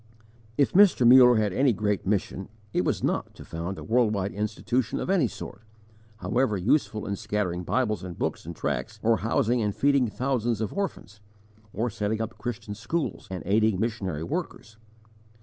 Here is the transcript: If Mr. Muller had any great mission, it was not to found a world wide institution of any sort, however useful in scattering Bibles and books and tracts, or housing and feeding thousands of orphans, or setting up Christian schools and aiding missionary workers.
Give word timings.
If 0.57 0.73
Mr. 0.73 1.07
Muller 1.07 1.35
had 1.35 1.53
any 1.53 1.73
great 1.73 2.07
mission, 2.07 2.49
it 2.73 2.83
was 2.83 3.03
not 3.03 3.35
to 3.35 3.45
found 3.45 3.77
a 3.77 3.83
world 3.83 4.15
wide 4.15 4.33
institution 4.33 4.99
of 4.99 5.11
any 5.11 5.27
sort, 5.27 5.61
however 6.17 6.57
useful 6.57 7.05
in 7.05 7.15
scattering 7.15 7.63
Bibles 7.63 8.03
and 8.03 8.17
books 8.17 8.43
and 8.43 8.55
tracts, 8.55 8.99
or 9.03 9.17
housing 9.17 9.61
and 9.61 9.75
feeding 9.75 10.07
thousands 10.07 10.59
of 10.59 10.73
orphans, 10.73 11.19
or 11.71 11.91
setting 11.91 12.19
up 12.19 12.39
Christian 12.39 12.73
schools 12.73 13.27
and 13.29 13.43
aiding 13.45 13.79
missionary 13.79 14.23
workers. 14.23 14.77